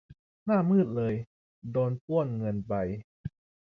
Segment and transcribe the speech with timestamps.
[0.45, 1.13] หน้ามืดเลย
[1.71, 2.73] โดน ปล้นเงินไป